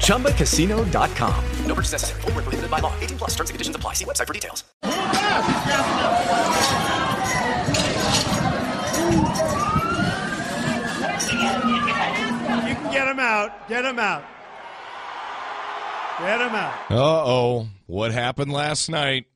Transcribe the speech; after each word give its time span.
ChumbaCasino.com. 0.00 1.44
No 1.66 1.74
purchase 1.74 1.92
necessary. 1.92 2.20
Full 2.22 2.32
prohibited 2.32 2.70
by 2.70 2.78
law. 2.78 2.94
18 3.00 3.18
plus 3.18 3.30
terms 3.34 3.50
and 3.50 3.54
conditions 3.54 3.76
apply. 3.76 3.92
See 3.92 4.04
website 4.06 4.26
for 4.26 4.32
details. 4.32 4.64
You 11.36 12.74
can 12.74 12.92
get 12.92 13.06
him 13.08 13.18
out. 13.18 13.68
Get 13.68 13.84
him 13.84 13.98
out. 13.98 14.24
Get 16.18 16.40
him 16.40 16.54
out. 16.54 16.90
Uh 16.90 17.24
oh. 17.24 17.68
What 17.86 18.12
happened 18.12 18.52
last 18.52 18.88
night? 18.88 19.26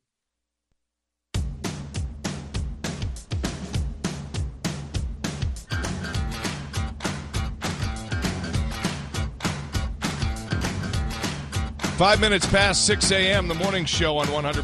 Five 12.00 12.18
minutes 12.18 12.46
past 12.46 12.86
6 12.86 13.12
a.m., 13.12 13.46
the 13.46 13.54
morning 13.54 13.84
show 13.84 14.16
on 14.16 14.27
100.7 14.28 14.62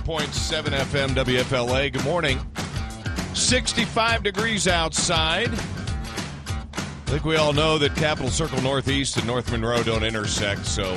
FM 0.70 1.08
WFLA. 1.10 1.92
Good 1.92 2.02
morning. 2.02 2.40
65 3.34 4.22
degrees 4.22 4.66
outside. 4.66 5.50
I 5.52 7.10
think 7.10 7.26
we 7.26 7.36
all 7.36 7.52
know 7.52 7.76
that 7.76 7.94
Capital 7.94 8.30
Circle 8.30 8.62
Northeast 8.62 9.18
and 9.18 9.26
North 9.26 9.52
Monroe 9.52 9.82
don't 9.82 10.02
intersect, 10.02 10.64
so 10.64 10.96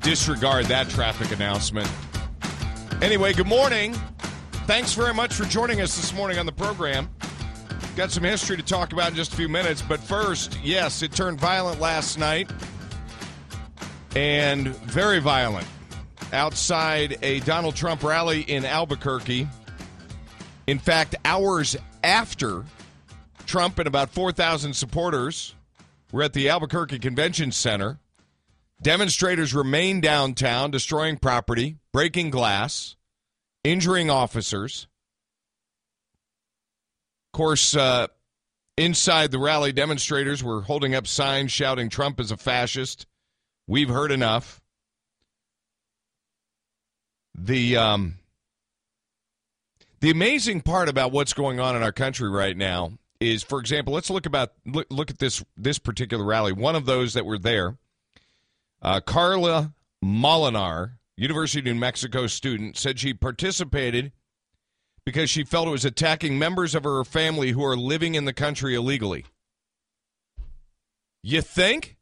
disregard 0.00 0.66
that 0.66 0.90
traffic 0.90 1.32
announcement. 1.32 1.90
Anyway, 3.00 3.32
good 3.32 3.48
morning. 3.48 3.94
Thanks 4.66 4.92
very 4.92 5.14
much 5.14 5.32
for 5.32 5.44
joining 5.44 5.80
us 5.80 5.96
this 5.96 6.12
morning 6.12 6.38
on 6.38 6.44
the 6.44 6.52
program. 6.52 7.08
Got 7.96 8.10
some 8.10 8.24
history 8.24 8.58
to 8.58 8.62
talk 8.62 8.92
about 8.92 9.08
in 9.08 9.16
just 9.16 9.32
a 9.32 9.36
few 9.36 9.48
minutes, 9.48 9.80
but 9.80 10.00
first, 10.00 10.58
yes, 10.62 11.00
it 11.00 11.12
turned 11.12 11.40
violent 11.40 11.80
last 11.80 12.18
night 12.18 12.50
and 14.14 14.68
very 14.68 15.18
violent 15.18 15.66
outside 16.32 17.18
a 17.22 17.40
Donald 17.40 17.74
Trump 17.74 18.02
rally 18.02 18.42
in 18.42 18.64
Albuquerque. 18.64 19.48
In 20.66 20.78
fact, 20.78 21.14
hours 21.24 21.76
after 22.02 22.64
Trump 23.46 23.78
and 23.78 23.86
about 23.86 24.10
4,000 24.10 24.74
supporters 24.74 25.54
were 26.12 26.22
at 26.22 26.32
the 26.32 26.48
Albuquerque 26.48 26.98
Convention 27.00 27.52
Center, 27.52 27.98
demonstrators 28.80 29.54
remained 29.54 30.02
downtown, 30.02 30.70
destroying 30.70 31.16
property, 31.16 31.76
breaking 31.92 32.30
glass, 32.30 32.96
injuring 33.64 34.10
officers. 34.10 34.86
Of 37.32 37.36
course, 37.36 37.74
uh, 37.74 38.06
inside 38.78 39.32
the 39.32 39.38
rally, 39.38 39.72
demonstrators 39.72 40.42
were 40.42 40.62
holding 40.62 40.94
up 40.94 41.06
signs 41.06 41.50
shouting 41.50 41.88
Trump 41.88 42.20
is 42.20 42.30
a 42.30 42.36
fascist 42.36 43.06
We've 43.66 43.88
heard 43.88 44.12
enough. 44.12 44.60
The 47.34 47.76
um, 47.76 48.18
the 50.00 50.10
amazing 50.10 50.60
part 50.60 50.88
about 50.88 51.12
what's 51.12 51.32
going 51.32 51.60
on 51.60 51.74
in 51.74 51.82
our 51.82 51.92
country 51.92 52.28
right 52.28 52.56
now 52.56 52.92
is, 53.20 53.42
for 53.42 53.58
example, 53.58 53.94
let's 53.94 54.10
look 54.10 54.26
about 54.26 54.52
look, 54.66 54.86
look 54.90 55.10
at 55.10 55.18
this 55.18 55.42
this 55.56 55.78
particular 55.78 56.24
rally. 56.24 56.52
One 56.52 56.76
of 56.76 56.84
those 56.84 57.14
that 57.14 57.24
were 57.24 57.38
there, 57.38 57.76
uh, 58.82 59.00
Carla 59.00 59.72
Molinar, 60.04 60.92
University 61.16 61.60
of 61.60 61.64
New 61.64 61.74
Mexico 61.74 62.26
student, 62.26 62.76
said 62.76 63.00
she 63.00 63.14
participated 63.14 64.12
because 65.04 65.30
she 65.30 65.42
felt 65.42 65.68
it 65.68 65.70
was 65.72 65.84
attacking 65.84 66.38
members 66.38 66.74
of 66.74 66.84
her 66.84 67.02
family 67.04 67.52
who 67.52 67.64
are 67.64 67.76
living 67.76 68.14
in 68.14 68.26
the 68.26 68.32
country 68.32 68.74
illegally. 68.74 69.24
You 71.22 71.40
think? 71.40 71.96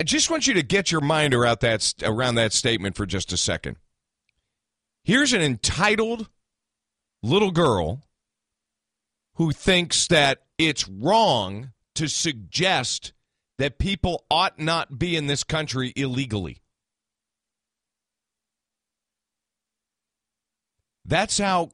I 0.00 0.04
just 0.04 0.30
want 0.30 0.46
you 0.46 0.54
to 0.54 0.62
get 0.62 0.92
your 0.92 1.00
mind 1.00 1.32
around 1.32 1.60
that 1.60 1.94
around 2.02 2.34
that 2.34 2.52
statement 2.52 2.96
for 2.96 3.06
just 3.06 3.32
a 3.32 3.36
second. 3.36 3.76
Here's 5.04 5.32
an 5.32 5.40
entitled 5.40 6.28
little 7.22 7.50
girl 7.50 8.02
who 9.36 9.52
thinks 9.52 10.06
that 10.08 10.42
it's 10.58 10.88
wrong 10.88 11.72
to 11.94 12.08
suggest 12.08 13.12
that 13.58 13.78
people 13.78 14.24
ought 14.30 14.58
not 14.58 14.98
be 14.98 15.16
in 15.16 15.26
this 15.26 15.44
country 15.44 15.92
illegally. 15.96 16.58
That's 21.06 21.38
how 21.38 21.70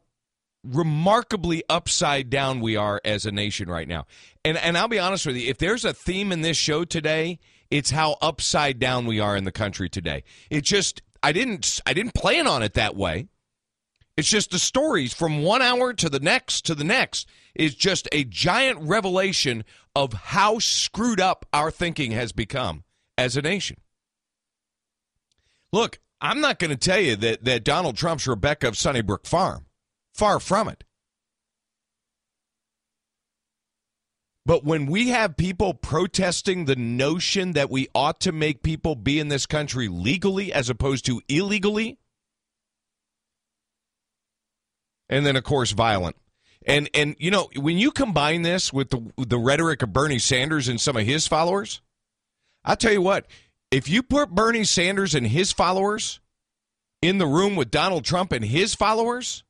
remarkably 0.62 1.64
upside 1.68 2.30
down 2.30 2.60
we 2.60 2.76
are 2.76 3.00
as 3.04 3.26
a 3.26 3.32
nation 3.32 3.68
right 3.68 3.88
now. 3.88 4.06
And 4.44 4.56
and 4.56 4.78
I'll 4.78 4.88
be 4.88 4.98
honest 4.98 5.26
with 5.26 5.36
you, 5.36 5.48
if 5.48 5.58
there's 5.58 5.84
a 5.84 5.92
theme 5.92 6.30
in 6.30 6.42
this 6.42 6.56
show 6.56 6.84
today, 6.84 7.40
it's 7.72 7.90
how 7.90 8.18
upside 8.20 8.78
down 8.78 9.06
we 9.06 9.18
are 9.18 9.34
in 9.34 9.44
the 9.44 9.50
country 9.50 9.88
today. 9.88 10.24
It 10.50 10.62
just 10.62 11.00
I 11.22 11.32
didn't 11.32 11.80
I 11.86 11.94
didn't 11.94 12.14
plan 12.14 12.46
on 12.46 12.62
it 12.62 12.74
that 12.74 12.94
way. 12.94 13.28
It's 14.14 14.28
just 14.28 14.50
the 14.50 14.58
stories 14.58 15.14
from 15.14 15.42
one 15.42 15.62
hour 15.62 15.94
to 15.94 16.10
the 16.10 16.20
next 16.20 16.66
to 16.66 16.74
the 16.74 16.84
next 16.84 17.26
is 17.54 17.74
just 17.74 18.08
a 18.12 18.24
giant 18.24 18.78
revelation 18.82 19.64
of 19.96 20.12
how 20.12 20.58
screwed 20.58 21.18
up 21.18 21.46
our 21.54 21.70
thinking 21.70 22.12
has 22.12 22.32
become 22.32 22.84
as 23.16 23.38
a 23.38 23.42
nation. 23.42 23.78
Look, 25.72 25.98
I'm 26.20 26.42
not 26.42 26.58
going 26.58 26.70
to 26.70 26.76
tell 26.76 27.00
you 27.00 27.16
that, 27.16 27.44
that 27.44 27.64
Donald 27.64 27.96
Trump's 27.96 28.26
Rebecca 28.26 28.68
of 28.68 28.76
Sunnybrook 28.76 29.26
Farm. 29.26 29.64
Far 30.12 30.40
from 30.40 30.68
it. 30.68 30.84
But 34.44 34.64
when 34.64 34.86
we 34.86 35.08
have 35.08 35.36
people 35.36 35.72
protesting 35.72 36.64
the 36.64 36.74
notion 36.74 37.52
that 37.52 37.70
we 37.70 37.88
ought 37.94 38.20
to 38.22 38.32
make 38.32 38.62
people 38.62 38.96
be 38.96 39.20
in 39.20 39.28
this 39.28 39.46
country 39.46 39.86
legally 39.88 40.52
as 40.52 40.68
opposed 40.68 41.06
to 41.06 41.22
illegally, 41.28 41.98
and 45.08 45.24
then 45.24 45.36
of 45.36 45.44
course 45.44 45.70
violent. 45.72 46.16
And 46.66 46.88
and 46.94 47.14
you 47.18 47.30
know, 47.30 47.50
when 47.56 47.78
you 47.78 47.92
combine 47.92 48.42
this 48.42 48.72
with 48.72 48.90
the 48.90 49.12
the 49.16 49.38
rhetoric 49.38 49.82
of 49.82 49.92
Bernie 49.92 50.18
Sanders 50.18 50.68
and 50.68 50.80
some 50.80 50.96
of 50.96 51.04
his 51.04 51.26
followers, 51.28 51.80
I'll 52.64 52.76
tell 52.76 52.92
you 52.92 53.02
what, 53.02 53.26
if 53.70 53.88
you 53.88 54.02
put 54.02 54.30
Bernie 54.30 54.64
Sanders 54.64 55.14
and 55.14 55.26
his 55.26 55.52
followers 55.52 56.20
in 57.00 57.18
the 57.18 57.26
room 57.26 57.56
with 57.56 57.70
Donald 57.70 58.04
Trump 58.04 58.32
and 58.32 58.44
his 58.44 58.74
followers, 58.74 59.44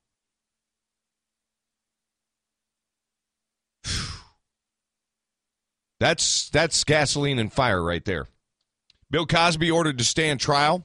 That's 6.03 6.51
that's 6.51 6.83
gasoline 6.83 7.39
and 7.39 7.53
fire 7.53 7.81
right 7.81 8.05
there. 8.05 8.27
Bill 9.09 9.25
Cosby 9.25 9.71
ordered 9.71 9.99
to 9.99 10.05
stand 10.05 10.41
trial. 10.41 10.85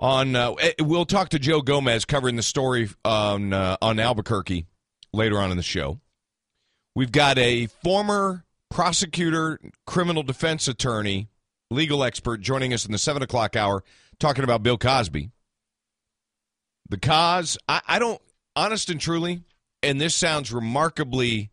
On 0.00 0.34
uh, 0.34 0.54
eh, 0.54 0.72
we'll 0.80 1.06
talk 1.06 1.28
to 1.28 1.38
Joe 1.38 1.60
Gomez 1.60 2.04
covering 2.04 2.34
the 2.34 2.42
story 2.42 2.88
on 3.04 3.52
uh, 3.52 3.76
on 3.80 4.00
Albuquerque 4.00 4.66
later 5.12 5.38
on 5.38 5.52
in 5.52 5.56
the 5.56 5.62
show. 5.62 6.00
We've 6.96 7.12
got 7.12 7.38
a 7.38 7.66
former 7.66 8.44
prosecutor, 8.72 9.60
criminal 9.86 10.24
defense 10.24 10.66
attorney, 10.66 11.28
legal 11.70 12.02
expert 12.02 12.40
joining 12.40 12.74
us 12.74 12.86
in 12.86 12.90
the 12.90 12.98
seven 12.98 13.22
o'clock 13.22 13.54
hour, 13.54 13.84
talking 14.18 14.42
about 14.42 14.64
Bill 14.64 14.78
Cosby. 14.78 15.30
The 16.88 16.98
Coz, 16.98 17.56
I, 17.68 17.82
I 17.86 17.98
don't, 18.00 18.20
honest 18.56 18.90
and 18.90 19.00
truly, 19.00 19.42
and 19.80 20.00
this 20.00 20.16
sounds 20.16 20.52
remarkably 20.52 21.52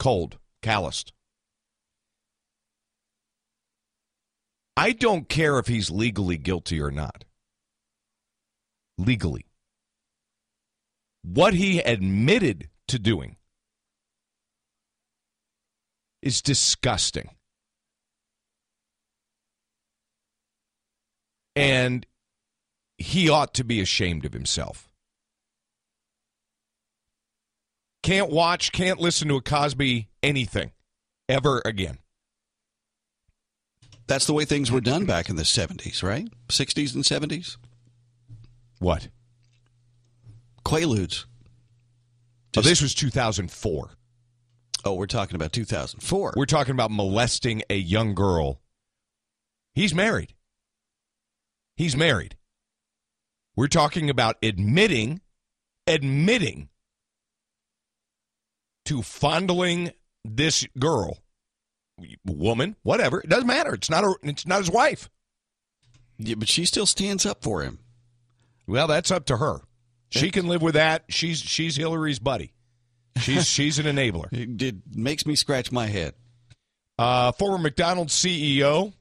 cold, 0.00 0.38
calloused. 0.62 1.12
I 4.76 4.92
don't 4.92 5.28
care 5.28 5.58
if 5.58 5.66
he's 5.66 5.90
legally 5.90 6.38
guilty 6.38 6.80
or 6.80 6.90
not. 6.90 7.24
Legally. 8.98 9.44
What 11.22 11.54
he 11.54 11.80
admitted 11.80 12.70
to 12.88 12.98
doing 12.98 13.36
is 16.22 16.40
disgusting. 16.40 17.28
And 21.54 22.06
he 22.96 23.28
ought 23.28 23.52
to 23.54 23.64
be 23.64 23.80
ashamed 23.80 24.24
of 24.24 24.32
himself. 24.32 24.89
Can't 28.02 28.30
watch, 28.30 28.72
can't 28.72 29.00
listen 29.00 29.28
to 29.28 29.36
a 29.36 29.42
Cosby 29.42 30.08
anything 30.22 30.72
ever 31.28 31.60
again. 31.64 31.98
That's 34.06 34.26
the 34.26 34.32
way 34.32 34.44
things 34.44 34.72
were 34.72 34.80
done 34.80 35.04
back 35.04 35.28
in 35.28 35.36
the 35.36 35.44
70s, 35.44 36.02
right? 36.02 36.28
60s 36.48 36.94
and 36.94 37.04
70s? 37.04 37.58
What? 38.80 39.08
Quaaludes. 40.64 41.26
oh, 42.56 42.62
this 42.62 42.82
was 42.82 42.94
2004. 42.94 43.90
Oh, 44.84 44.94
we're 44.94 45.06
talking 45.06 45.36
about 45.36 45.52
2004. 45.52 46.34
We're 46.36 46.46
talking 46.46 46.72
about 46.72 46.90
molesting 46.90 47.62
a 47.68 47.76
young 47.76 48.14
girl. 48.14 48.60
He's 49.74 49.94
married. 49.94 50.34
He's 51.76 51.96
married. 51.96 52.36
We're 53.54 53.68
talking 53.68 54.08
about 54.08 54.36
admitting, 54.42 55.20
admitting 55.86 56.69
to 58.90 59.02
fondling 59.02 59.92
this 60.24 60.66
girl, 60.76 61.18
woman, 62.24 62.74
whatever. 62.82 63.20
It 63.20 63.28
doesn't 63.28 63.46
matter. 63.46 63.72
It's 63.72 63.88
not. 63.88 64.02
A, 64.02 64.16
it's 64.24 64.44
not 64.44 64.58
his 64.58 64.70
wife. 64.70 65.08
Yeah, 66.18 66.34
but 66.34 66.48
she 66.48 66.64
still 66.64 66.86
stands 66.86 67.24
up 67.24 67.44
for 67.44 67.62
him. 67.62 67.78
Well, 68.66 68.88
that's 68.88 69.12
up 69.12 69.26
to 69.26 69.36
her. 69.36 69.60
She 70.08 70.32
can 70.32 70.48
live 70.48 70.60
with 70.60 70.74
that. 70.74 71.04
She's 71.08 71.38
she's 71.38 71.76
Hillary's 71.76 72.18
buddy. 72.18 72.52
She's 73.20 73.46
she's 73.48 73.78
an 73.78 73.86
enabler. 73.86 74.26
It, 74.32 74.60
it 74.60 74.76
makes 74.92 75.24
me 75.24 75.36
scratch 75.36 75.70
my 75.70 75.86
head. 75.86 76.14
Uh, 76.98 77.30
former 77.30 77.58
McDonald's 77.58 78.12
CEO 78.12 78.92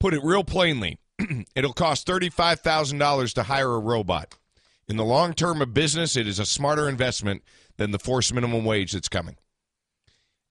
put 0.00 0.14
it 0.14 0.24
real 0.24 0.44
plainly. 0.44 0.98
It'll 1.54 1.74
cost 1.74 2.06
thirty-five 2.06 2.60
thousand 2.60 3.00
dollars 3.00 3.34
to 3.34 3.42
hire 3.42 3.74
a 3.74 3.78
robot. 3.78 4.34
In 4.88 4.96
the 4.96 5.04
long 5.04 5.34
term 5.34 5.60
of 5.60 5.74
business, 5.74 6.16
it 6.16 6.26
is 6.26 6.38
a 6.38 6.46
smarter 6.46 6.88
investment 6.88 7.42
than 7.76 7.90
the 7.90 7.98
forced 7.98 8.32
minimum 8.32 8.64
wage 8.64 8.92
that's 8.92 9.08
coming. 9.08 9.36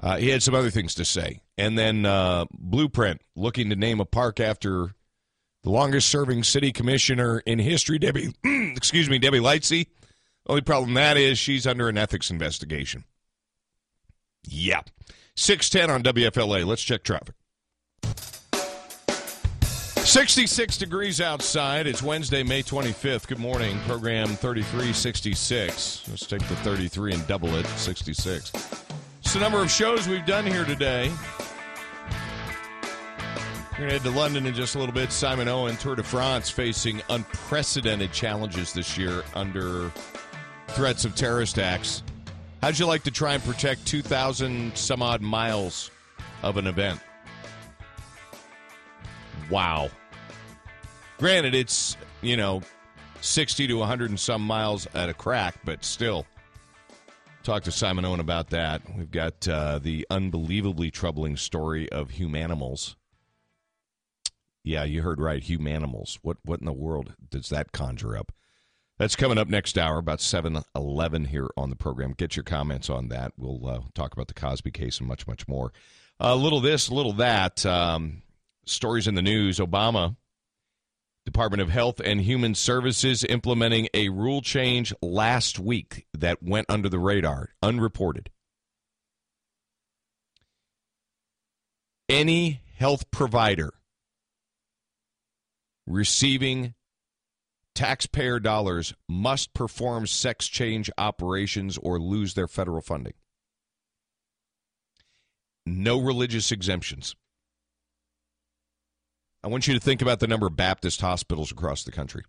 Uh, 0.01 0.18
he 0.18 0.30
had 0.30 0.44
some 0.44 0.54
other 0.54 0.69
things 0.69 0.94
to 0.95 1.06
say, 1.06 1.42
and 1.57 1.77
then 1.77 2.06
uh, 2.06 2.45
Blueprint 2.51 3.22
looking 3.36 3.69
to 3.69 3.75
name 3.75 4.00
a 4.00 4.06
park 4.06 4.39
after 4.39 4.94
the 5.63 5.69
longest-serving 5.69 6.44
city 6.44 6.72
commissioner 6.72 7.39
in 7.39 7.60
history, 7.60 7.98
Debbie. 7.98 8.33
excuse 8.75 9.10
me, 9.10 9.18
Debbie 9.18 9.39
Lightsey. 9.39 9.88
Only 10.48 10.62
problem 10.62 10.94
that 10.94 11.18
is 11.18 11.39
she's 11.39 11.66
under 11.66 11.89
an 11.89 11.98
ethics 11.98 12.30
investigation. 12.30 13.04
Yeah. 14.48 14.81
610 15.36 15.89
on 15.89 16.04
WFLA. 16.04 16.66
Let's 16.66 16.83
check 16.83 17.04
traffic. 17.04 17.36
66 20.15 20.77
degrees 20.77 21.19
outside. 21.19 21.85
It's 21.88 22.01
Wednesday, 22.01 22.41
May 22.41 22.63
25th. 22.63 23.27
Good 23.27 23.38
morning. 23.38 23.77
Program 23.79 24.27
3366. 24.27 26.07
Let's 26.07 26.25
take 26.25 26.39
the 26.47 26.56
33 26.56 27.15
and 27.15 27.27
double 27.27 27.53
it, 27.56 27.65
66. 27.65 28.53
It's 29.19 29.33
the 29.33 29.41
number 29.41 29.62
of 29.62 29.69
shows 29.69 30.07
we've 30.07 30.25
done 30.25 30.45
here 30.45 30.63
today. 30.63 31.12
We're 33.73 33.77
going 33.77 33.89
to 33.89 33.94
head 33.95 34.03
to 34.03 34.12
London 34.12 34.45
in 34.45 34.53
just 34.53 34.75
a 34.75 34.79
little 34.79 34.95
bit. 34.95 35.12
Simon 35.12 35.50
Owen, 35.50 35.75
Tour 35.75 35.97
de 35.97 36.03
France, 36.03 36.50
facing 36.50 37.01
unprecedented 37.09 38.13
challenges 38.13 38.71
this 38.71 38.97
year 38.97 39.25
under 39.33 39.91
threats 40.69 41.03
of 41.03 41.13
terrorist 41.15 41.59
acts. 41.59 42.03
How'd 42.61 42.79
you 42.79 42.85
like 42.85 43.03
to 43.03 43.11
try 43.11 43.33
and 43.33 43.44
protect 43.44 43.85
2,000 43.85 44.77
some 44.77 45.01
odd 45.01 45.21
miles 45.21 45.91
of 46.41 46.56
an 46.56 46.68
event? 46.68 47.01
Wow. 49.51 49.89
Granted, 51.17 51.56
it's, 51.56 51.95
you 52.21 52.35
know, 52.35 52.62
60 53.21 53.67
to 53.67 53.75
100 53.75 54.09
and 54.09 54.19
some 54.19 54.41
miles 54.41 54.88
at 54.94 55.09
a 55.09 55.13
crack, 55.13 55.56
but 55.63 55.83
still. 55.83 56.25
Talk 57.44 57.63
to 57.63 57.71
Simon 57.71 58.06
Owen 58.06 58.19
about 58.19 58.50
that. 58.50 58.81
We've 58.97 59.12
got 59.12 59.47
uh, 59.47 59.79
the 59.79 60.06
unbelievably 60.09 60.91
troubling 60.91 61.38
story 61.38 61.88
of 61.91 62.09
humanimals. 62.09 62.95
Yeah, 64.63 64.83
you 64.83 65.03
heard 65.03 65.21
right, 65.21 65.44
humanimals. 65.44 66.17
What 66.23 66.38
what 66.44 66.59
in 66.59 66.65
the 66.65 66.73
world 66.73 67.13
does 67.29 67.50
that 67.50 67.71
conjure 67.71 68.18
up? 68.18 68.31
That's 68.97 69.15
coming 69.15 69.38
up 69.38 69.47
next 69.47 69.77
hour, 69.77 70.00
about 70.00 70.21
7 70.21 70.63
11 70.75 71.25
here 71.25 71.50
on 71.56 71.69
the 71.69 71.75
program. 71.75 72.13
Get 72.18 72.35
your 72.35 72.44
comments 72.44 72.89
on 72.89 73.09
that. 73.09 73.33
We'll 73.38 73.68
uh, 73.68 73.81
talk 73.94 74.13
about 74.13 74.27
the 74.27 74.33
Cosby 74.33 74.71
case 74.71 75.00
and 75.00 75.07
much, 75.07 75.27
much 75.27 75.47
more. 75.47 75.71
A 76.19 76.35
little 76.35 76.61
this, 76.61 76.88
a 76.88 76.95
little 76.95 77.13
that. 77.13 77.63
Um, 77.63 78.23
stories 78.65 79.07
in 79.07 79.13
the 79.13 79.21
news. 79.21 79.59
Obama, 79.59 80.15
Department 81.25 81.62
of 81.62 81.69
Health 81.69 82.00
and 82.04 82.22
Human 82.22 82.54
Services 82.54 83.24
implementing 83.24 83.88
a 83.94 84.10
rule 84.10 84.42
change 84.42 84.94
last 85.01 85.60
week 85.60 86.06
that 86.13 86.44
went 86.44 86.69
under 86.69 86.88
the 86.88 87.00
radar, 87.00 87.50
unreported. 87.63 88.30
Any 92.07 92.62
health 92.77 93.10
provider 93.10 93.74
receiving 95.88 96.75
taxpayer 97.74 98.39
dollars 98.39 98.94
must 99.10 99.54
perform 99.54 100.07
sex 100.07 100.48
change 100.48 100.89
operations 100.98 101.78
or 101.80 102.00
lose 102.00 102.36
their 102.36 102.48
federal 102.48 102.81
funding. 102.81 103.13
No 105.66 106.00
religious 106.00 106.51
exemptions. 106.51 107.16
I 109.45 109.47
want 109.47 109.68
you 109.68 109.75
to 109.75 109.80
think 109.80 110.01
about 110.01 110.19
the 110.19 110.27
number 110.27 110.47
of 110.47 110.56
Baptist 110.56 111.01
hospitals 111.01 111.51
across 111.51 111.83
the 111.83 111.92
country. 111.92 112.24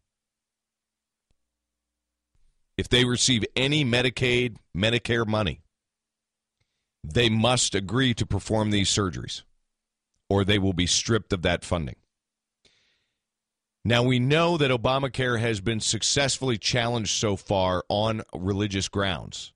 If 2.76 2.90
they 2.90 3.06
receive 3.06 3.42
any 3.56 3.86
Medicaid, 3.86 4.56
Medicare 4.76 5.26
money, 5.26 5.62
they 7.02 7.30
must 7.30 7.74
agree 7.74 8.12
to 8.12 8.26
perform 8.26 8.70
these 8.70 8.90
surgeries 8.90 9.44
or 10.28 10.44
they 10.44 10.58
will 10.58 10.74
be 10.74 10.86
stripped 10.86 11.32
of 11.32 11.40
that 11.40 11.64
funding. 11.64 11.96
Now, 13.82 14.02
we 14.02 14.18
know 14.18 14.58
that 14.58 14.70
Obamacare 14.70 15.40
has 15.40 15.62
been 15.62 15.80
successfully 15.80 16.58
challenged 16.58 17.12
so 17.12 17.36
far 17.36 17.82
on 17.88 18.24
religious 18.34 18.88
grounds, 18.88 19.54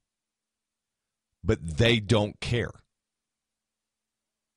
but 1.45 1.59
they 1.77 2.01
don't 2.01 2.41
care. 2.41 2.71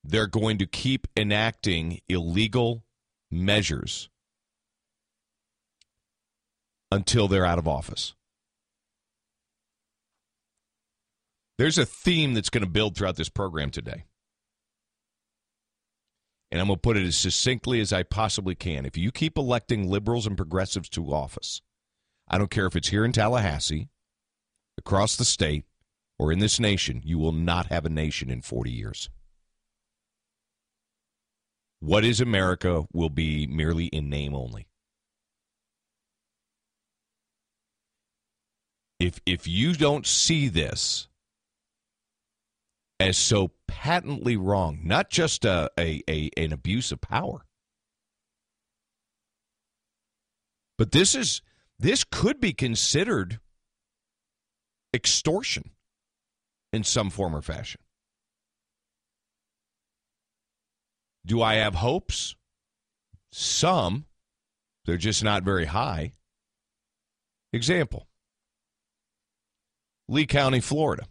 They're 0.06 0.28
going 0.28 0.58
to 0.60 0.68
keep 0.68 1.08
enacting 1.18 2.00
illegal 2.08 2.86
measures 3.34 4.10
until 6.92 7.28
they're 7.28 7.46
out 7.46 7.60
of 7.60 7.68
office. 7.68 8.14
There's 11.58 11.78
a 11.78 11.86
theme 11.86 12.34
that's 12.34 12.50
going 12.50 12.64
to 12.64 12.70
build 12.70 12.96
throughout 12.96 13.16
this 13.16 13.30
program 13.30 13.70
today. 13.70 14.06
And 16.52 16.62
I'm 16.62 16.68
going 16.68 16.78
to 16.78 16.82
put 16.82 16.98
it 16.98 17.06
as 17.06 17.18
succinctly 17.18 17.80
as 17.80 17.92
I 17.92 18.04
possibly 18.04 18.54
can. 18.54 18.86
If 18.86 18.98
you 18.98 19.12
keep 19.12 19.38
electing 19.38 19.90
liberals 19.90 20.28
and 20.28 20.38
progressives 20.38 20.90
to 20.90 21.14
office, 21.14 21.62
I 22.28 22.38
don't 22.38 22.52
care 22.52 22.68
if 22.68 22.76
it's 22.76 22.90
here 22.90 23.06
in 23.06 23.12
Tallahassee, 23.12 23.90
across 24.78 25.16
the 25.16 25.26
state, 25.26 25.66
or 26.20 26.32
in 26.32 26.40
this 26.40 26.60
nation, 26.60 27.02
you 27.04 27.18
will 27.18 27.32
not 27.32 27.68
have 27.68 27.86
a 27.86 27.90
nation 27.90 28.30
in 28.30 28.42
40 28.42 28.72
years. 28.72 29.10
What 31.84 32.06
is 32.06 32.22
America 32.22 32.86
will 32.94 33.10
be 33.10 33.46
merely 33.46 33.88
in 33.88 34.10
name 34.10 34.34
only. 34.34 34.68
If 39.02 39.20
if 39.26 39.50
you 39.50 39.74
don't 39.74 40.08
see 40.08 40.48
this 40.48 41.10
as 43.02 43.18
so 43.18 43.52
patently 43.68 44.38
wrong, 44.38 44.80
not 44.86 45.10
just 45.10 45.44
a, 45.44 45.70
a, 45.78 46.02
a 46.10 46.30
an 46.38 46.54
abuse 46.54 46.94
of 46.94 47.02
power, 47.02 47.44
but 50.78 50.94
this 50.94 51.14
is 51.14 51.42
this 51.78 52.06
could 52.06 52.40
be 52.40 52.54
considered 52.54 53.42
extortion 54.94 55.72
in 56.72 56.86
some 56.86 57.10
form 57.10 57.36
or 57.36 57.42
fashion. 57.42 57.82
Do 61.26 61.42
I 61.42 61.56
have 61.56 61.76
hopes? 61.76 62.36
Some. 63.32 64.06
They're 64.86 64.98
just 64.98 65.24
not 65.24 65.44
very 65.44 65.66
high. 65.66 66.14
Example 67.54 68.08
Lee 70.10 70.26
County, 70.26 70.60
Florida. 70.60 71.06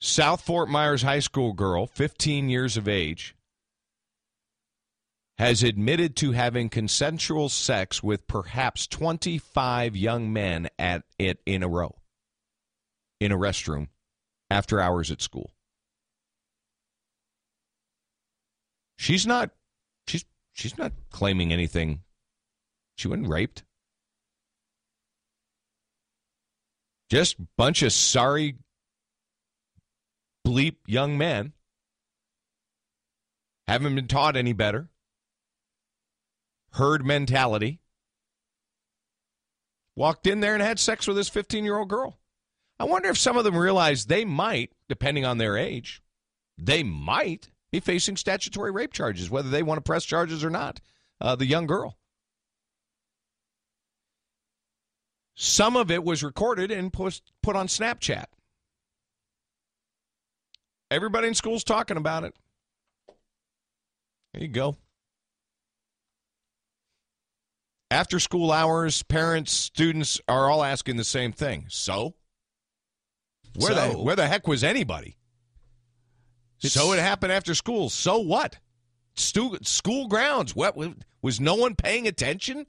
South 0.00 0.42
Fort 0.42 0.68
Myers 0.68 1.02
High 1.02 1.20
School 1.20 1.52
girl, 1.52 1.86
15 1.86 2.48
years 2.48 2.76
of 2.76 2.88
age, 2.88 3.34
has 5.38 5.62
admitted 5.62 6.14
to 6.16 6.32
having 6.32 6.68
consensual 6.68 7.48
sex 7.48 8.02
with 8.02 8.26
perhaps 8.26 8.86
25 8.86 9.96
young 9.96 10.32
men 10.32 10.68
at 10.78 11.02
it 11.18 11.40
in 11.44 11.62
a 11.62 11.68
row 11.68 11.96
in 13.20 13.32
a 13.32 13.38
restroom 13.38 13.88
after 14.50 14.80
hours 14.80 15.10
at 15.10 15.22
school. 15.22 15.52
She's 18.96 19.26
not 19.26 19.50
she's 20.06 20.24
she's 20.52 20.78
not 20.78 20.92
claiming 21.10 21.52
anything. 21.52 22.02
She 22.96 23.08
wasn't 23.08 23.28
raped. 23.28 23.64
Just 27.10 27.36
bunch 27.56 27.82
of 27.82 27.92
sorry 27.92 28.56
bleep 30.46 30.76
young 30.86 31.16
men 31.18 31.52
haven't 33.66 33.94
been 33.94 34.08
taught 34.08 34.36
any 34.36 34.52
better. 34.52 34.88
Herd 36.72 37.04
mentality. 37.04 37.80
Walked 39.96 40.26
in 40.26 40.40
there 40.40 40.54
and 40.54 40.62
had 40.62 40.78
sex 40.78 41.06
with 41.06 41.16
this 41.16 41.28
15 41.28 41.64
year 41.64 41.78
old 41.78 41.88
girl. 41.88 42.18
I 42.78 42.84
wonder 42.84 43.08
if 43.08 43.18
some 43.18 43.36
of 43.36 43.44
them 43.44 43.56
realize 43.56 44.06
they 44.06 44.24
might, 44.24 44.72
depending 44.88 45.24
on 45.24 45.38
their 45.38 45.56
age, 45.56 46.02
they 46.58 46.82
might 46.82 47.50
be 47.74 47.80
facing 47.80 48.16
statutory 48.16 48.70
rape 48.70 48.92
charges, 48.92 49.28
whether 49.28 49.48
they 49.48 49.62
want 49.62 49.78
to 49.78 49.82
press 49.82 50.04
charges 50.04 50.44
or 50.44 50.50
not. 50.50 50.80
Uh, 51.20 51.34
the 51.34 51.46
young 51.46 51.66
girl. 51.66 51.98
Some 55.34 55.76
of 55.76 55.90
it 55.90 56.04
was 56.04 56.22
recorded 56.22 56.70
and 56.70 56.92
put, 56.92 57.20
put 57.42 57.56
on 57.56 57.66
Snapchat. 57.66 58.26
Everybody 60.88 61.26
in 61.26 61.34
school's 61.34 61.64
talking 61.64 61.96
about 61.96 62.22
it. 62.22 62.36
There 64.32 64.42
you 64.42 64.48
go. 64.48 64.76
After 67.90 68.20
school 68.20 68.52
hours, 68.52 69.02
parents, 69.02 69.52
students 69.52 70.20
are 70.28 70.48
all 70.48 70.62
asking 70.62 70.96
the 70.96 71.04
same 71.04 71.32
thing. 71.32 71.66
So, 71.68 72.14
where 73.56 73.74
So? 73.74 73.92
the 73.92 73.98
where 73.98 74.16
the 74.16 74.26
heck 74.26 74.46
was 74.46 74.62
anybody? 74.64 75.16
So 76.58 76.92
it 76.92 76.98
happened 76.98 77.32
after 77.32 77.54
school. 77.54 77.90
So 77.90 78.18
what? 78.18 78.58
Stu- 79.16 79.58
school 79.62 80.08
grounds. 80.08 80.56
What 80.56 80.76
was 81.22 81.40
no 81.40 81.54
one 81.54 81.76
paying 81.76 82.06
attention 82.06 82.66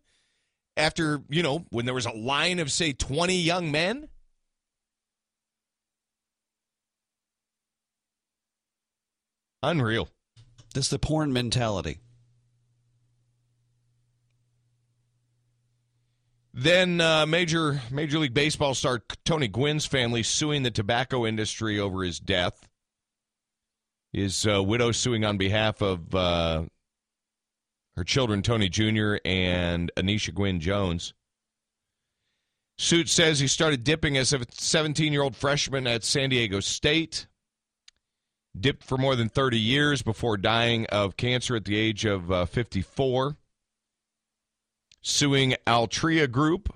after 0.78 1.22
you 1.30 1.42
know 1.42 1.66
when 1.70 1.86
there 1.86 1.96
was 1.96 2.06
a 2.06 2.12
line 2.12 2.60
of 2.60 2.72
say 2.72 2.94
twenty 2.94 3.38
young 3.38 3.72
men? 3.72 4.10
Unreal. 9.64 10.10
This 10.74 10.86
is 10.86 10.90
the 10.92 11.00
porn 11.00 11.34
mentality. 11.34 12.00
Then 16.54 17.02
uh, 17.02 17.26
major 17.26 17.82
Major 17.92 18.20
League 18.20 18.34
Baseball 18.34 18.76
star 18.76 19.02
Tony 19.26 19.48
Gwynn's 19.48 19.86
family 19.86 20.24
suing 20.24 20.64
the 20.64 20.72
tobacco 20.72 21.26
industry 21.26 21.80
over 21.80 22.04
his 22.04 22.20
death. 22.20 22.68
His 24.16 24.48
uh, 24.48 24.64
widow 24.64 24.94
suing 24.94 25.26
on 25.26 25.36
behalf 25.36 25.82
of 25.82 26.16
uh, 26.16 26.64
her 27.98 28.04
children, 28.06 28.42
Tony 28.42 28.70
Jr. 28.70 29.18
and 29.26 29.92
Anisha 29.98 30.34
Gwynn 30.34 30.62
Jones. 30.62 31.14
Suit 32.78 33.10
says 33.10 33.42
he 33.42 33.48
started 33.48 33.84
dipping 33.84 34.16
as 34.16 34.32
a 34.32 34.40
17 34.50 35.12
year 35.12 35.22
old 35.22 35.36
freshman 35.36 35.86
at 35.86 36.06
San 36.06 36.30
Diego 36.30 36.62
State. 36.62 37.28
Dipped 38.58 38.86
for 38.86 38.98
more 38.98 39.18
than 39.18 39.28
30 39.28 39.60
years 39.60 40.02
before 40.02 40.38
dying 40.38 40.86
of 40.86 41.18
cancer 41.18 41.58
at 41.58 41.66
the 41.66 41.76
age 41.76 42.06
of 42.06 42.32
uh, 42.32 42.46
54 42.46 43.36
suing 45.02 45.56
Altria 45.68 46.32
Group, 46.32 46.74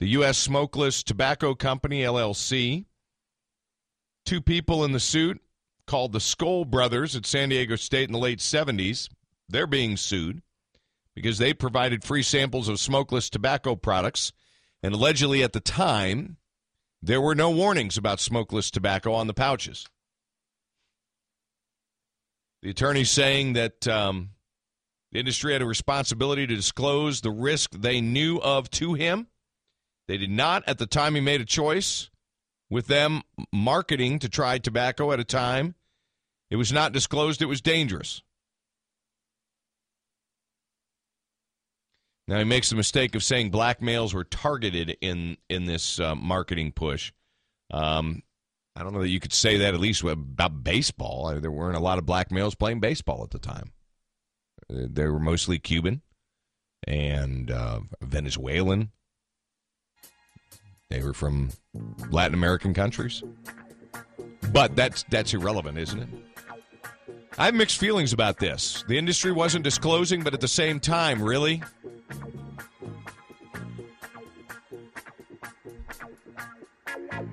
the 0.00 0.08
U.S. 0.08 0.36
Smokeless 0.36 1.02
Tobacco 1.02 1.54
Company, 1.54 2.02
LLC. 2.02 2.84
Two 4.26 4.42
people 4.42 4.84
in 4.84 4.92
the 4.92 5.00
suit 5.00 5.41
called 5.86 6.12
the 6.12 6.20
Skoal 6.20 6.64
brothers 6.64 7.16
at 7.16 7.26
San 7.26 7.48
Diego 7.48 7.76
State 7.76 8.08
in 8.08 8.12
the 8.12 8.18
late 8.18 8.38
70s. 8.38 9.08
They're 9.48 9.66
being 9.66 9.96
sued 9.96 10.42
because 11.14 11.38
they 11.38 11.52
provided 11.52 12.04
free 12.04 12.22
samples 12.22 12.68
of 12.68 12.80
smokeless 12.80 13.28
tobacco 13.28 13.76
products. 13.76 14.32
And 14.82 14.94
allegedly 14.94 15.42
at 15.42 15.52
the 15.52 15.60
time, 15.60 16.36
there 17.02 17.20
were 17.20 17.34
no 17.34 17.50
warnings 17.50 17.96
about 17.96 18.20
smokeless 18.20 18.70
tobacco 18.70 19.12
on 19.12 19.26
the 19.26 19.34
pouches. 19.34 19.86
The 22.62 22.70
attorney 22.70 23.04
saying 23.04 23.54
that 23.54 23.88
um, 23.88 24.30
the 25.10 25.18
industry 25.18 25.52
had 25.52 25.62
a 25.62 25.66
responsibility 25.66 26.46
to 26.46 26.54
disclose 26.54 27.20
the 27.20 27.30
risk 27.30 27.72
they 27.72 28.00
knew 28.00 28.38
of 28.38 28.70
to 28.70 28.94
him. 28.94 29.26
They 30.06 30.16
did 30.16 30.30
not 30.30 30.62
at 30.68 30.78
the 30.78 30.86
time 30.86 31.14
he 31.14 31.20
made 31.20 31.40
a 31.40 31.44
choice 31.44 32.08
with 32.72 32.86
them 32.86 33.20
marketing 33.52 34.18
to 34.18 34.30
try 34.30 34.56
tobacco 34.56 35.12
at 35.12 35.20
a 35.20 35.24
time. 35.24 35.74
It 36.50 36.56
was 36.56 36.72
not 36.72 36.92
disclosed, 36.92 37.42
it 37.42 37.46
was 37.46 37.60
dangerous. 37.60 38.22
Now 42.26 42.38
he 42.38 42.44
makes 42.44 42.70
the 42.70 42.76
mistake 42.76 43.14
of 43.14 43.22
saying 43.22 43.50
black 43.50 43.82
males 43.82 44.14
were 44.14 44.24
targeted 44.24 44.96
in 45.02 45.36
in 45.50 45.66
this 45.66 46.00
uh, 46.00 46.14
marketing 46.14 46.72
push. 46.72 47.12
Um, 47.70 48.22
I 48.74 48.82
don't 48.82 48.94
know 48.94 49.02
that 49.02 49.10
you 49.10 49.20
could 49.20 49.34
say 49.34 49.58
that 49.58 49.74
at 49.74 49.80
least 49.80 50.02
about 50.02 50.64
baseball. 50.64 51.38
There 51.38 51.50
weren't 51.50 51.76
a 51.76 51.80
lot 51.80 51.98
of 51.98 52.06
black 52.06 52.30
males 52.30 52.54
playing 52.54 52.80
baseball 52.80 53.22
at 53.22 53.32
the 53.32 53.38
time. 53.38 53.72
They 54.70 55.06
were 55.08 55.20
mostly 55.20 55.58
Cuban 55.58 56.00
and 56.86 57.50
uh, 57.50 57.80
Venezuelan. 58.00 58.92
They 60.92 61.02
were 61.02 61.14
from 61.14 61.48
Latin 62.10 62.34
American 62.34 62.74
countries. 62.74 63.22
But 64.52 64.76
that's 64.76 65.04
that's 65.04 65.32
irrelevant, 65.32 65.78
isn't 65.78 66.00
it? 66.00 66.08
I 67.38 67.46
have 67.46 67.54
mixed 67.54 67.78
feelings 67.78 68.12
about 68.12 68.38
this. 68.38 68.84
The 68.88 68.98
industry 68.98 69.32
wasn't 69.32 69.64
disclosing, 69.64 70.22
but 70.22 70.34
at 70.34 70.42
the 70.42 70.48
same 70.48 70.78
time, 70.80 71.22
really? 71.22 71.62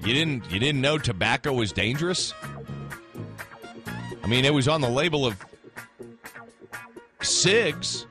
You 0.05 0.13
didn't 0.13 0.49
you 0.49 0.59
didn't 0.59 0.79
know 0.79 0.97
tobacco 0.97 1.51
was 1.51 1.73
dangerous? 1.73 2.33
I 4.23 4.27
mean, 4.27 4.45
it 4.45 4.53
was 4.53 4.69
on 4.69 4.79
the 4.79 4.89
label 4.89 5.25
of 5.25 5.35
cigs 7.21 8.07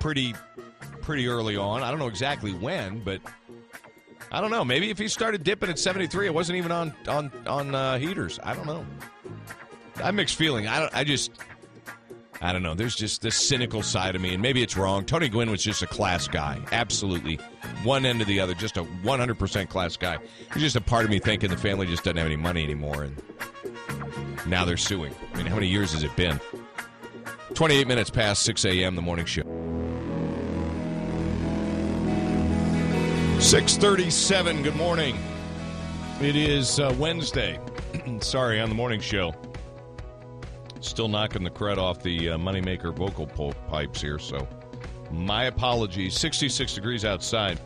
pretty 0.00 0.34
pretty 1.02 1.28
early 1.28 1.58
on. 1.58 1.82
I 1.82 1.90
don't 1.90 1.98
know 1.98 2.08
exactly 2.08 2.52
when, 2.54 3.04
but 3.04 3.20
I 4.32 4.40
don't 4.40 4.50
know. 4.50 4.64
Maybe 4.64 4.88
if 4.88 4.98
he 4.98 5.08
started 5.08 5.44
dipping 5.44 5.68
at 5.68 5.78
73, 5.78 6.26
it 6.26 6.34
wasn't 6.34 6.56
even 6.56 6.72
on 6.72 6.94
on 7.06 7.30
on 7.46 7.74
uh, 7.74 7.98
heaters. 7.98 8.40
I 8.42 8.54
don't 8.54 8.66
know. 8.66 8.84
I 10.02 10.10
mixed 10.10 10.36
feeling. 10.36 10.66
I 10.66 10.80
don't. 10.80 10.94
I 10.94 11.04
just. 11.04 11.32
I 12.40 12.52
don't 12.52 12.64
know. 12.64 12.74
There's 12.74 12.96
just 12.96 13.22
this 13.22 13.36
cynical 13.36 13.84
side 13.84 14.16
of 14.16 14.22
me, 14.22 14.32
and 14.32 14.42
maybe 14.42 14.62
it's 14.62 14.76
wrong. 14.76 15.04
Tony 15.04 15.28
Gwynn 15.28 15.48
was 15.48 15.62
just 15.62 15.82
a 15.82 15.86
class 15.86 16.26
guy. 16.26 16.58
Absolutely. 16.72 17.36
One 17.84 18.04
end 18.04 18.18
to 18.18 18.24
the 18.24 18.40
other. 18.40 18.52
Just 18.54 18.78
a 18.78 18.82
100% 18.82 19.68
class 19.68 19.96
guy. 19.96 20.18
There's 20.48 20.62
just 20.62 20.74
a 20.74 20.80
part 20.80 21.04
of 21.04 21.10
me 21.10 21.20
thinking 21.20 21.50
the 21.50 21.56
family 21.56 21.86
just 21.86 22.02
doesn't 22.02 22.16
have 22.16 22.26
any 22.26 22.34
money 22.34 22.64
anymore, 22.64 23.04
and 23.04 23.22
now 24.46 24.64
they're 24.64 24.76
suing. 24.76 25.14
I 25.32 25.36
mean, 25.36 25.46
how 25.46 25.54
many 25.54 25.68
years 25.68 25.92
has 25.92 26.02
it 26.02 26.16
been? 26.16 26.40
28 27.54 27.86
minutes 27.86 28.10
past 28.10 28.42
6 28.42 28.64
a.m. 28.64 28.96
the 28.96 29.02
morning 29.02 29.26
show. 29.26 29.41
637, 33.52 34.62
good 34.62 34.76
morning. 34.76 35.14
It 36.22 36.36
is 36.36 36.80
uh, 36.80 36.96
Wednesday. 36.98 37.60
Sorry, 38.20 38.58
on 38.58 38.70
the 38.70 38.74
morning 38.74 38.98
show. 38.98 39.34
Still 40.80 41.06
knocking 41.06 41.44
the 41.44 41.50
crud 41.50 41.76
off 41.76 42.02
the 42.02 42.30
uh, 42.30 42.38
Moneymaker 42.38 42.94
vocal 42.94 43.26
pipes 43.68 44.00
here, 44.00 44.18
so 44.18 44.48
my 45.10 45.44
apologies. 45.44 46.18
66 46.18 46.74
degrees 46.74 47.04
outside. 47.04 47.60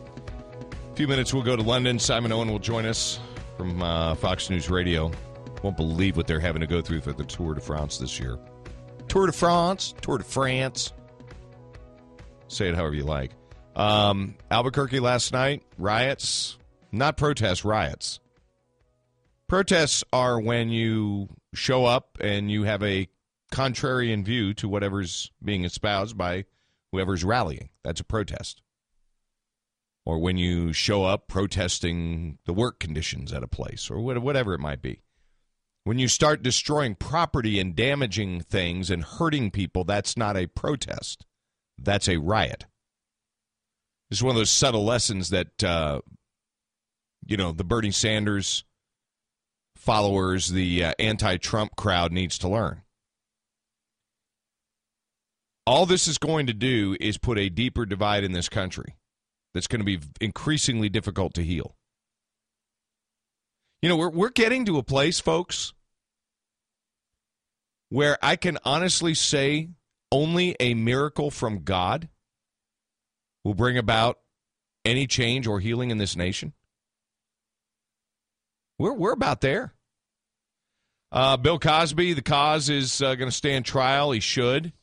A 0.91 0.95
few 0.97 1.07
minutes, 1.07 1.33
we'll 1.33 1.41
go 1.41 1.55
to 1.55 1.63
London. 1.63 1.99
Simon 1.99 2.33
Owen 2.33 2.51
will 2.51 2.59
join 2.59 2.85
us 2.85 3.21
from 3.55 3.81
uh, 3.81 4.13
Fox 4.15 4.49
News 4.49 4.69
Radio. 4.69 5.09
Won't 5.63 5.77
believe 5.77 6.17
what 6.17 6.27
they're 6.27 6.41
having 6.41 6.59
to 6.59 6.67
go 6.67 6.81
through 6.81 6.99
for 6.99 7.13
the 7.13 7.23
Tour 7.23 7.53
de 7.53 7.61
France 7.61 7.97
this 7.97 8.19
year. 8.19 8.37
Tour 9.07 9.27
de 9.27 9.31
France, 9.31 9.95
Tour 10.01 10.17
de 10.17 10.25
France. 10.25 10.91
Say 12.49 12.67
it 12.67 12.75
however 12.75 12.93
you 12.93 13.05
like. 13.05 13.31
Um, 13.77 14.33
Albuquerque 14.49 14.99
last 14.99 15.31
night, 15.31 15.61
riots, 15.77 16.57
not 16.91 17.15
protests, 17.15 17.63
riots. 17.63 18.19
Protests 19.47 20.03
are 20.11 20.39
when 20.39 20.69
you 20.69 21.29
show 21.53 21.85
up 21.85 22.17
and 22.19 22.49
you 22.49 22.63
have 22.63 22.81
a 22.81 23.07
contrarian 23.53 24.25
view 24.25 24.55
to 24.55 24.67
whatever's 24.67 25.31
being 25.43 25.63
espoused 25.63 26.17
by 26.17 26.45
whoever's 26.91 27.23
rallying. 27.23 27.69
That's 27.83 28.01
a 28.01 28.03
protest. 28.03 28.63
Or 30.05 30.17
when 30.17 30.37
you 30.37 30.73
show 30.73 31.03
up 31.03 31.27
protesting 31.27 32.39
the 32.45 32.53
work 32.53 32.79
conditions 32.79 33.31
at 33.31 33.43
a 33.43 33.47
place 33.47 33.91
or 33.91 33.99
whatever 33.99 34.55
it 34.55 34.59
might 34.59 34.81
be. 34.81 35.01
When 35.83 35.99
you 35.99 36.07
start 36.07 36.41
destroying 36.41 36.95
property 36.95 37.59
and 37.59 37.75
damaging 37.75 38.41
things 38.41 38.89
and 38.89 39.03
hurting 39.03 39.51
people, 39.51 39.83
that's 39.83 40.17
not 40.17 40.35
a 40.35 40.47
protest. 40.47 41.25
That's 41.77 42.09
a 42.09 42.17
riot. 42.17 42.65
It's 44.09 44.21
one 44.21 44.31
of 44.31 44.37
those 44.37 44.49
subtle 44.49 44.85
lessons 44.85 45.29
that, 45.29 45.63
uh, 45.63 46.01
you 47.25 47.37
know, 47.37 47.51
the 47.51 47.63
Bernie 47.63 47.91
Sanders 47.91 48.63
followers, 49.75 50.49
the 50.49 50.83
uh, 50.83 50.93
anti 50.99 51.37
Trump 51.37 51.75
crowd 51.75 52.11
needs 52.11 52.37
to 52.39 52.47
learn. 52.47 52.81
All 55.65 55.85
this 55.85 56.07
is 56.07 56.17
going 56.17 56.47
to 56.47 56.53
do 56.53 56.95
is 56.99 57.17
put 57.17 57.37
a 57.37 57.49
deeper 57.49 57.85
divide 57.85 58.23
in 58.23 58.31
this 58.31 58.47
country 58.47 58.95
that's 59.53 59.67
going 59.67 59.81
to 59.81 59.85
be 59.85 59.99
increasingly 60.21 60.87
difficult 60.87 61.33
to 61.33 61.43
heal. 61.43 61.75
You 63.81 63.89
know, 63.89 63.97
we're, 63.97 64.09
we're 64.09 64.29
getting 64.29 64.65
to 64.65 64.77
a 64.77 64.83
place, 64.83 65.19
folks, 65.19 65.73
where 67.89 68.17
I 68.21 68.35
can 68.35 68.57
honestly 68.63 69.13
say 69.13 69.69
only 70.11 70.55
a 70.59 70.73
miracle 70.73 71.31
from 71.31 71.63
God 71.63 72.09
will 73.47 73.53
bring 73.53 73.77
about 73.77 74.19
any 74.83 75.07
change 75.07 75.47
or 75.47 75.61
healing 75.61 75.89
in 75.89 75.97
this 75.97 76.17
nation? 76.17 76.51
We're, 78.77 78.93
we're 78.93 79.13
about 79.13 79.39
there. 79.39 79.73
Uh, 81.13 81.37
Bill 81.37 81.57
Cosby, 81.57 82.13
the 82.13 82.21
Coz 82.21 82.69
is 82.69 83.01
uh, 83.01 83.15
going 83.15 83.29
to 83.29 83.35
stand 83.35 83.63
trial. 83.63 84.11
He 84.11 84.19
should, 84.19 84.73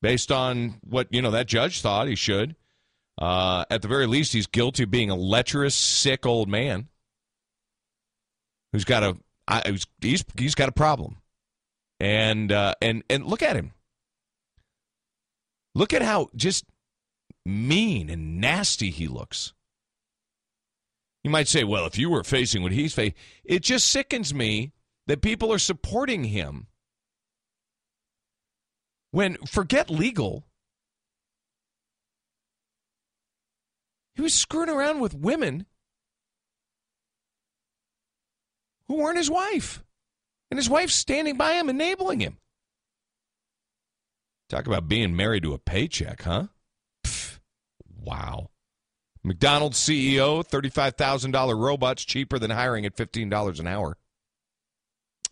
based 0.00 0.32
on 0.32 0.80
what 0.82 1.08
you 1.10 1.20
know 1.20 1.32
that 1.32 1.46
judge 1.46 1.82
thought 1.82 2.08
he 2.08 2.14
should. 2.14 2.56
Uh, 3.20 3.66
at 3.70 3.82
the 3.82 3.88
very 3.88 4.06
least, 4.06 4.32
he's 4.32 4.46
guilty 4.46 4.84
of 4.84 4.90
being 4.90 5.10
a 5.10 5.14
lecherous, 5.14 5.74
sick 5.74 6.24
old 6.24 6.48
man 6.48 6.88
who's 8.72 8.84
got 8.84 9.02
a 9.02 9.16
I, 9.46 9.78
he's 10.00 10.24
he's 10.38 10.54
got 10.54 10.70
a 10.70 10.72
problem, 10.72 11.18
and 12.00 12.50
uh, 12.50 12.74
and 12.80 13.04
and 13.10 13.26
look 13.26 13.42
at 13.42 13.54
him. 13.54 13.72
Look 15.74 15.92
at 15.92 16.00
how 16.00 16.30
just 16.34 16.64
mean 17.44 18.10
and 18.10 18.40
nasty 18.40 18.90
he 18.90 19.08
looks. 19.08 19.52
You 21.22 21.30
might 21.30 21.48
say, 21.48 21.64
well, 21.64 21.86
if 21.86 21.98
you 21.98 22.10
were 22.10 22.22
facing 22.22 22.62
what 22.62 22.72
he's 22.72 22.94
facing, 22.94 23.14
it 23.44 23.62
just 23.62 23.88
sickens 23.88 24.34
me 24.34 24.72
that 25.06 25.22
people 25.22 25.52
are 25.52 25.58
supporting 25.58 26.24
him. 26.24 26.66
When, 29.10 29.36
forget 29.46 29.90
legal, 29.90 30.44
he 34.14 34.22
was 34.22 34.34
screwing 34.34 34.68
around 34.68 35.00
with 35.00 35.14
women 35.14 35.66
who 38.88 38.96
weren't 38.96 39.18
his 39.18 39.30
wife. 39.30 39.82
And 40.50 40.58
his 40.58 40.70
wife's 40.70 40.94
standing 40.94 41.36
by 41.36 41.54
him, 41.54 41.68
enabling 41.68 42.20
him. 42.20 42.38
Talk 44.48 44.68
about 44.68 44.88
being 44.88 45.16
married 45.16 45.42
to 45.42 45.54
a 45.54 45.58
paycheck, 45.58 46.22
huh? 46.22 46.46
Wow. 48.04 48.50
McDonald's 49.22 49.80
CEO, 49.80 50.46
$35,000 50.46 51.58
robots 51.58 52.04
cheaper 52.04 52.38
than 52.38 52.50
hiring 52.50 52.84
at 52.84 52.94
$15 52.94 53.60
an 53.60 53.66
hour. 53.66 53.96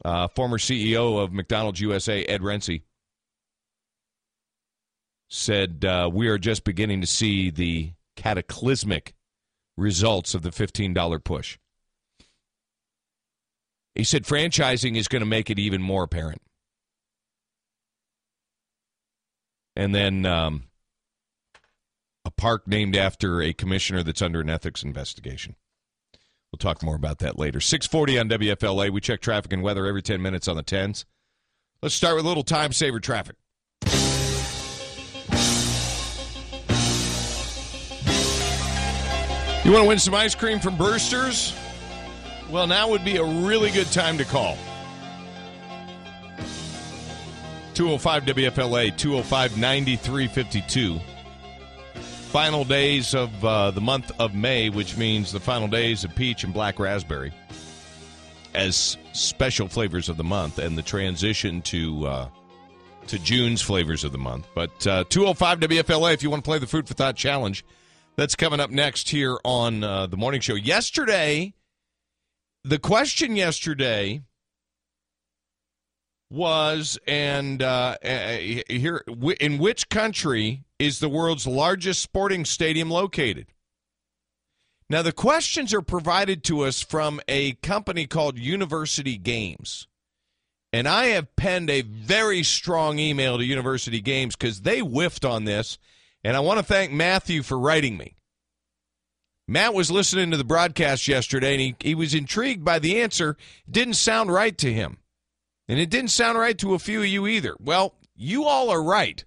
Uh, 0.05 0.29
former 0.29 0.59
CEO 0.59 1.23
of 1.23 1.33
McDonald's 1.33 1.81
USA, 1.81 2.25
Ed 2.25 2.41
Rensi, 2.41 2.83
said, 5.29 5.85
uh, 5.85 6.09
We 6.13 6.29
are 6.29 6.39
just 6.39 6.65
beginning 6.65 7.03
to 7.03 7.07
see 7.07 7.51
the 7.51 7.93
cataclysmic 8.17 9.15
results 9.77 10.35
of 10.35 10.43
the 10.43 10.51
$15 10.51 11.23
push. 11.23 11.59
He 13.95 14.05
said 14.05 14.25
franchising 14.25 14.97
is 14.97 15.09
going 15.09 15.21
to 15.21 15.27
make 15.27 15.51
it 15.51 15.59
even 15.59 15.83
more 15.83 16.05
apparent. 16.05 16.41
And 19.77 19.95
then 19.95 20.25
um, 20.27 20.65
a 22.25 22.31
park 22.31 22.67
named 22.67 22.97
after 22.97 23.43
a 23.43 23.53
commissioner 23.53 24.03
that's 24.03 24.23
under 24.23 24.41
an 24.41 24.51
ethics 24.51 24.83
investigation. 24.83 25.57
We'll 26.53 26.59
talk 26.59 26.83
more 26.83 26.97
about 26.97 27.19
that 27.19 27.39
later. 27.39 27.61
640 27.61 28.19
on 28.19 28.29
WFLA. 28.29 28.91
We 28.91 29.01
check 29.01 29.21
traffic 29.21 29.53
and 29.53 29.63
weather 29.63 29.87
every 29.87 30.03
10 30.03 30.21
minutes 30.21 30.49
on 30.49 30.57
the 30.57 30.63
10s. 30.63 31.05
Let's 31.81 31.95
start 31.95 32.17
with 32.17 32.25
a 32.25 32.29
little 32.29 32.45
time 32.45 32.73
saver 32.73 33.01
traffic. 33.01 33.37
You 39.65 39.71
want 39.71 39.85
to 39.85 39.89
win 39.89 39.99
some 39.99 40.15
ice 40.15 40.35
cream 40.35 40.59
from 40.59 40.77
Brewster's? 40.77 41.55
Well, 42.51 42.67
now 42.67 42.91
would 42.91 43.05
be 43.05 43.17
a 43.17 43.25
really 43.25 43.71
good 43.71 43.87
time 43.93 44.19
to 44.19 44.25
call. 44.25 44.59
205 47.75 48.25
WFLA, 48.25 48.97
205 48.97 49.57
9352. 49.57 51.01
Final 52.33 52.65
days 52.65 53.15
of 53.15 53.45
uh, 53.45 53.71
the 53.73 53.81
month 53.83 54.11
of 54.19 54.35
May, 54.35 54.71
which 54.71 54.97
means 54.97 55.33
the 55.33 55.39
final 55.39 55.69
days 55.69 56.03
of 56.03 56.15
peach 56.15 56.45
and 56.45 56.55
black 56.55 56.79
raspberry 56.79 57.31
as 58.55 58.97
special 59.13 59.69
flavors 59.69 60.09
of 60.09 60.17
the 60.17 60.25
month, 60.25 60.59
and 60.59 60.79
the 60.79 60.83
transition 60.83 61.61
to 61.61 62.07
uh, 62.07 62.29
to 63.09 63.19
June's 63.19 63.61
flavors 63.61 64.03
of 64.03 64.13
the 64.13 64.19
month. 64.19 64.47
But 64.55 64.87
uh, 64.87 65.05
205 65.11 65.61
WFLA, 65.61 66.15
if 66.15 66.23
you 66.23 66.31
want 66.31 66.43
to 66.43 66.49
play 66.49 66.59
the 66.59 66.67
Food 66.67 66.89
for 66.89 66.95
Thought 66.95 67.17
Challenge, 67.17 67.67
that's 68.17 68.35
coming 68.35 68.61
up 68.61 68.71
next 68.71 69.11
here 69.11 69.39
on 69.45 69.85
uh, 69.85 70.07
the 70.07 70.17
morning 70.17 70.41
show. 70.41 70.55
Yesterday, 70.55 71.53
the 72.65 72.79
question 72.79 73.37
yesterday 73.37 74.23
was, 76.33 76.99
and 77.07 77.63
uh, 77.63 77.97
here, 78.03 79.05
in 79.41 79.59
which 79.59 79.89
country 79.89 80.65
is 80.79 80.99
the 80.99 81.09
world's 81.09 81.47
largest 81.47 82.03
sporting 82.03 82.45
stadium 82.45 82.91
located? 82.91 83.47
Now, 84.89 85.03
the 85.03 85.13
questions 85.13 85.73
are 85.73 85.83
provided 85.83 86.45
to 86.45 86.63
us 86.63 86.83
from 86.83 87.21
a 87.29 87.53
company 87.55 88.07
called 88.07 88.39
University 88.39 89.17
Games. 89.17 89.87
And 90.73 90.89
I 90.89 91.07
have 91.07 91.35
penned 91.37 91.71
a 91.71 91.83
very 91.83 92.43
strong 92.43 92.99
email 92.99 93.39
to 93.39 93.45
University 93.45 94.01
Games 94.01 94.37
because 94.37 94.63
they 94.63 94.81
whiffed 94.81 95.25
on 95.25 95.45
this. 95.45 95.79
And 96.25 96.37
I 96.37 96.41
want 96.41 96.59
to 96.59 96.65
thank 96.65 96.93
Matthew 96.93 97.43
for 97.43 97.59
writing 97.59 97.97
me. 97.97 98.17
Matt 99.49 99.75
was 99.75 99.91
listening 99.91 100.31
to 100.31 100.37
the 100.37 100.45
broadcast 100.45 101.09
yesterday 101.09 101.53
and 101.53 101.61
he, 101.61 101.77
he 101.81 101.95
was 101.95 102.15
intrigued 102.15 102.65
by 102.65 102.79
the 102.79 103.03
answer. 103.03 103.37
Didn't 103.71 103.95
sound 103.95 104.33
right 104.33 104.57
to 104.59 104.73
him. 104.73 104.99
And 105.69 105.79
it 105.79 105.91
didn't 105.91 106.11
sound 106.11 106.39
right 106.39 106.59
to 106.59 106.75
a 106.75 106.79
few 106.79 107.01
of 107.01 107.07
you 107.07 107.27
either. 107.27 107.57
Well, 107.61 107.95
you 108.15 108.45
all 108.45 108.71
are 108.71 108.83
right. 108.83 109.25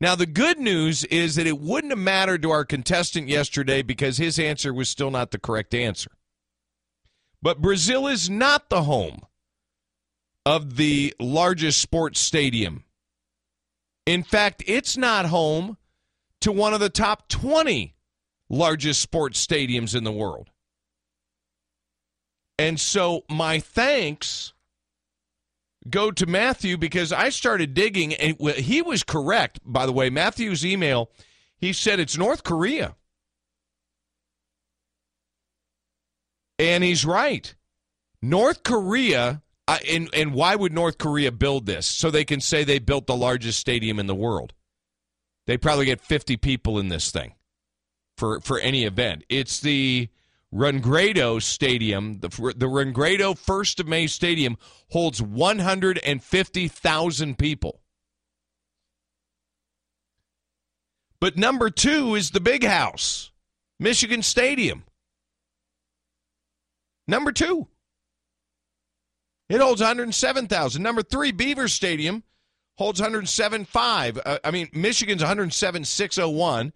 Now, 0.00 0.14
the 0.14 0.26
good 0.26 0.58
news 0.58 1.04
is 1.04 1.36
that 1.36 1.46
it 1.46 1.60
wouldn't 1.60 1.92
have 1.92 1.98
mattered 1.98 2.42
to 2.42 2.50
our 2.50 2.64
contestant 2.64 3.28
yesterday 3.28 3.82
because 3.82 4.18
his 4.18 4.38
answer 4.38 4.74
was 4.74 4.88
still 4.88 5.10
not 5.10 5.30
the 5.30 5.38
correct 5.38 5.74
answer. 5.74 6.10
But 7.40 7.60
Brazil 7.60 8.06
is 8.06 8.28
not 8.28 8.70
the 8.70 8.84
home 8.84 9.20
of 10.46 10.76
the 10.76 11.14
largest 11.20 11.80
sports 11.80 12.18
stadium. 12.18 12.84
In 14.06 14.22
fact, 14.22 14.62
it's 14.66 14.96
not 14.96 15.26
home 15.26 15.76
to 16.40 16.52
one 16.52 16.74
of 16.74 16.80
the 16.80 16.90
top 16.90 17.28
20 17.28 17.94
largest 18.50 19.00
sports 19.00 19.44
stadiums 19.46 19.94
in 19.94 20.04
the 20.04 20.12
world. 20.12 20.50
And 22.58 22.78
so, 22.78 23.24
my 23.28 23.58
thanks 23.58 24.53
go 25.88 26.10
to 26.10 26.26
Matthew 26.26 26.76
because 26.76 27.12
I 27.12 27.28
started 27.28 27.74
digging, 27.74 28.14
and 28.14 28.38
he 28.52 28.82
was 28.82 29.02
correct, 29.02 29.60
by 29.64 29.86
the 29.86 29.92
way. 29.92 30.10
Matthew's 30.10 30.64
email, 30.64 31.10
he 31.56 31.72
said 31.72 32.00
it's 32.00 32.16
North 32.16 32.42
Korea. 32.42 32.96
And 36.58 36.84
he's 36.84 37.04
right. 37.04 37.54
North 38.22 38.62
Korea, 38.62 39.42
and, 39.68 40.08
and 40.14 40.32
why 40.32 40.54
would 40.54 40.72
North 40.72 40.98
Korea 40.98 41.32
build 41.32 41.66
this? 41.66 41.86
So 41.86 42.10
they 42.10 42.24
can 42.24 42.40
say 42.40 42.64
they 42.64 42.78
built 42.78 43.06
the 43.06 43.16
largest 43.16 43.58
stadium 43.58 43.98
in 43.98 44.06
the 44.06 44.14
world. 44.14 44.52
They 45.46 45.58
probably 45.58 45.84
get 45.84 46.00
50 46.00 46.36
people 46.38 46.78
in 46.78 46.88
this 46.88 47.10
thing 47.10 47.34
for, 48.16 48.40
for 48.40 48.58
any 48.58 48.84
event. 48.84 49.24
It's 49.28 49.60
the 49.60 50.08
Rungrado 50.54 51.42
Stadium, 51.42 52.20
the, 52.20 52.28
the 52.28 52.66
Rungrado 52.66 53.36
First 53.36 53.80
of 53.80 53.88
May 53.88 54.06
Stadium 54.06 54.56
holds 54.90 55.20
150,000 55.20 57.38
people. 57.38 57.80
But 61.20 61.36
number 61.36 61.70
two 61.70 62.14
is 62.14 62.30
the 62.30 62.40
Big 62.40 62.64
House, 62.64 63.32
Michigan 63.80 64.22
Stadium. 64.22 64.84
Number 67.08 67.32
two. 67.32 67.66
It 69.48 69.60
holds 69.60 69.80
107,000. 69.80 70.82
Number 70.82 71.02
three, 71.02 71.32
Beaver 71.32 71.68
Stadium 71.68 72.22
holds 72.78 73.00
107.5. 73.00 74.20
Uh, 74.24 74.38
I 74.44 74.50
mean, 74.50 74.68
Michigan's 74.72 75.22
107.601. 75.22 76.72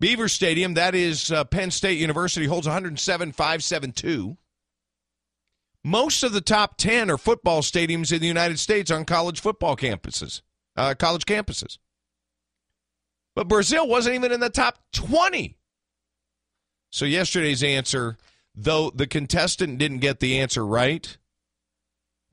Beaver 0.00 0.28
Stadium, 0.28 0.74
that 0.74 0.94
is 0.94 1.32
uh, 1.32 1.44
Penn 1.44 1.70
State 1.70 1.98
University, 1.98 2.46
holds 2.46 2.66
107,572. 2.66 4.36
Most 5.84 6.22
of 6.22 6.32
the 6.32 6.40
top 6.40 6.76
10 6.76 7.10
are 7.10 7.18
football 7.18 7.62
stadiums 7.62 8.12
in 8.12 8.20
the 8.20 8.26
United 8.26 8.58
States 8.58 8.90
on 8.90 9.04
college 9.04 9.40
football 9.40 9.76
campuses, 9.76 10.42
uh, 10.76 10.94
college 10.94 11.24
campuses. 11.24 11.78
But 13.34 13.48
Brazil 13.48 13.86
wasn't 13.86 14.16
even 14.16 14.32
in 14.32 14.40
the 14.40 14.50
top 14.50 14.78
20. 14.92 15.56
So 16.90 17.04
yesterday's 17.04 17.62
answer, 17.62 18.16
though 18.54 18.90
the 18.90 19.06
contestant 19.06 19.78
didn't 19.78 19.98
get 19.98 20.20
the 20.20 20.38
answer 20.38 20.66
right, 20.66 21.16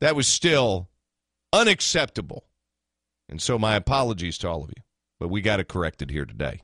that 0.00 0.16
was 0.16 0.26
still 0.26 0.88
unacceptable. 1.52 2.44
And 3.28 3.40
so 3.40 3.58
my 3.58 3.74
apologies 3.74 4.38
to 4.38 4.48
all 4.48 4.64
of 4.64 4.70
you. 4.70 4.82
But 5.18 5.28
we 5.28 5.40
got 5.40 5.60
it 5.60 5.68
corrected 5.68 6.10
here 6.10 6.26
today. 6.26 6.60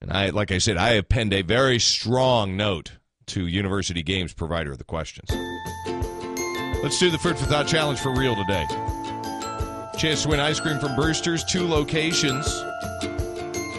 And 0.00 0.12
I, 0.12 0.30
like 0.30 0.52
I 0.52 0.58
said, 0.58 0.76
I 0.76 0.94
have 0.94 1.08
penned 1.08 1.32
a 1.32 1.42
very 1.42 1.78
strong 1.78 2.56
note 2.56 2.92
to 3.28 3.46
University 3.46 4.02
Games 4.02 4.34
provider 4.34 4.72
of 4.72 4.78
the 4.78 4.84
questions. 4.84 5.30
Let's 6.82 6.98
do 6.98 7.10
the 7.10 7.18
Food 7.18 7.38
for 7.38 7.46
Thought 7.46 7.66
challenge 7.66 7.98
for 7.98 8.14
real 8.14 8.36
today. 8.36 8.66
Chance 9.98 10.24
to 10.24 10.28
win 10.28 10.40
ice 10.40 10.60
cream 10.60 10.78
from 10.78 10.94
Brewster's, 10.94 11.42
two 11.42 11.66
locations. 11.66 12.46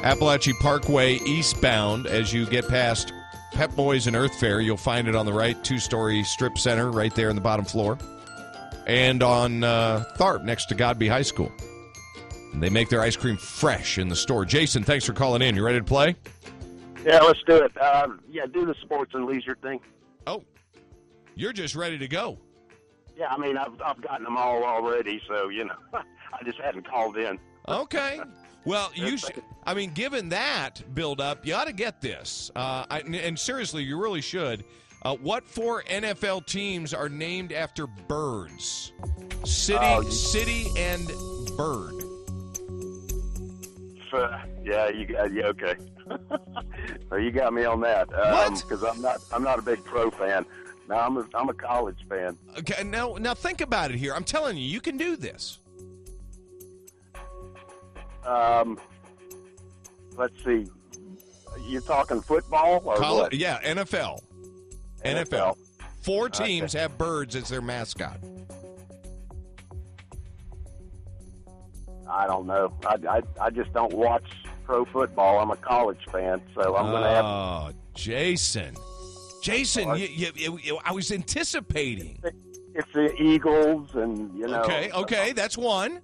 Apalachee 0.01 0.60
Parkway 0.60 1.15
eastbound 1.27 2.08
as 2.08 2.34
you 2.34 2.45
get 2.47 2.67
past 2.67 3.13
Pep 3.51 3.75
Boys 3.75 4.08
and 4.08 4.15
Earth 4.15 4.39
Fare. 4.39 4.60
You'll 4.60 4.77
find 4.77 5.08
it 5.08 5.15
on 5.15 5.25
the 5.25 5.34
right, 5.34 5.62
two 5.63 5.80
story 5.80 6.23
strip 6.23 6.58
center 6.58 6.91
right 6.91 7.13
there 7.13 7.30
in 7.30 7.36
the 7.36 7.41
bottom 7.41 7.65
floor. 7.65 7.97
And 8.88 9.21
on 9.21 9.63
uh, 9.63 10.06
Tharpe 10.17 10.43
next 10.43 10.65
to 10.67 10.75
Godby 10.75 11.08
High 11.08 11.21
School. 11.21 11.51
And 12.53 12.62
they 12.63 12.69
make 12.69 12.89
their 12.89 13.01
ice 13.01 13.15
cream 13.15 13.38
fresh 13.38 13.97
in 13.97 14.07
the 14.07 14.15
store. 14.15 14.45
Jason, 14.45 14.83
thanks 14.83 15.05
for 15.05 15.13
calling 15.13 15.41
in. 15.41 15.55
You 15.55 15.63
ready 15.63 15.79
to 15.79 15.83
play? 15.86 16.15
Yeah, 17.05 17.19
let's 17.19 17.41
do 17.43 17.55
it. 17.55 17.71
Uh, 17.79 18.10
yeah, 18.29 18.45
do 18.45 18.65
the 18.65 18.75
sports 18.81 19.13
and 19.13 19.25
leisure 19.25 19.57
thing. 19.62 19.79
Oh, 20.25 20.43
you're 21.36 21.53
just 21.53 21.75
ready 21.75 21.97
to 21.97 22.07
go. 22.07 22.38
Yeah, 23.15 23.27
I 23.27 23.38
mean, 23.38 23.57
I've 23.57 23.79
I've 23.83 24.01
gotten 24.01 24.23
them 24.23 24.38
all 24.38 24.63
already, 24.63 25.21
so 25.27 25.49
you 25.49 25.65
know, 25.65 25.75
I 25.93 26.43
just 26.43 26.60
hadn't 26.60 26.88
called 26.88 27.17
in. 27.17 27.39
Okay. 27.67 28.19
Well, 28.65 28.91
you 28.95 29.17
should. 29.17 29.41
I 29.65 29.73
mean, 29.73 29.91
given 29.93 30.29
that 30.29 30.81
build 30.93 31.21
up, 31.21 31.45
you 31.45 31.53
ought 31.53 31.67
to 31.67 31.73
get 31.73 32.01
this. 32.01 32.51
Uh, 32.55 32.86
I, 32.89 32.99
and 33.01 33.38
seriously, 33.38 33.83
you 33.83 33.99
really 34.01 34.21
should. 34.21 34.65
Uh, 35.03 35.15
what 35.15 35.47
four 35.47 35.83
NFL 35.83 36.45
teams 36.47 36.93
are 36.93 37.07
named 37.07 37.53
after 37.53 37.86
birds? 37.88 38.91
City, 39.45 39.79
Oh, 39.81 40.01
city, 40.10 40.67
and 40.75 41.07
bird. 41.55 41.93
Uh, 44.13 44.39
yeah, 44.63 44.89
you 44.89 45.05
got 45.05 45.33
yeah, 45.33 45.47
okay. 45.47 45.75
well, 47.09 47.19
you 47.19 47.31
got 47.31 47.53
me 47.53 47.65
on 47.65 47.81
that. 47.81 48.09
What? 48.09 48.55
Because 48.55 48.83
I'm 48.83 49.01
not 49.01 49.19
I'm 49.31 49.43
not 49.43 49.59
a 49.59 49.61
big 49.61 49.83
pro 49.83 50.09
fan. 50.11 50.45
No, 50.89 50.95
I'm 50.95 51.17
a 51.17 51.27
I'm 51.33 51.49
a 51.49 51.53
college 51.53 51.97
fan. 52.07 52.37
Okay, 52.59 52.83
now, 52.83 53.15
now 53.19 53.33
think 53.33 53.61
about 53.61 53.91
it 53.91 53.97
here. 53.97 54.13
I'm 54.13 54.23
telling 54.23 54.57
you, 54.57 54.63
you 54.63 54.79
can 54.79 54.97
do 54.97 55.15
this. 55.15 55.59
Um, 58.25 58.79
let's 60.15 60.33
see. 60.43 60.67
You're 61.65 61.81
talking 61.81 62.21
football 62.21 62.81
or 62.85 62.99
what? 62.99 63.33
yeah, 63.33 63.59
NFL. 63.61 64.21
NFL. 65.03 65.57
Four 66.01 66.29
teams 66.29 66.73
have 66.73 66.97
birds 66.97 67.35
as 67.35 67.49
their 67.49 67.61
mascot. 67.61 68.19
I 72.17 72.25
don't 72.25 72.47
know. 72.47 72.73
I, 72.86 72.95
I 73.08 73.21
I 73.39 73.49
just 73.51 73.71
don't 73.73 73.93
watch 73.93 74.25
pro 74.65 74.86
football. 74.86 75.39
I'm 75.39 75.51
a 75.51 75.56
college 75.56 76.03
fan, 76.12 76.41
so 76.56 76.75
I'm 76.75 76.89
going 76.89 77.03
to 77.03 77.10
have. 77.10 77.25
Oh, 77.25 77.71
Jason. 77.93 78.75
Jason, 79.43 79.95
you, 79.97 80.32
you, 80.36 80.60
you, 80.62 80.80
I 80.84 80.91
was 80.91 81.12
anticipating. 81.12 82.19
It's 82.73 82.91
the 82.93 83.15
Eagles, 83.21 83.91
and 83.93 84.36
you 84.38 84.47
know. 84.47 84.63
Okay, 84.63 84.91
okay, 84.91 85.32
that's 85.34 85.58
one. 85.58 86.01